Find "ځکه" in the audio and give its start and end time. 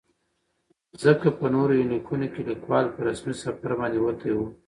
1.03-1.27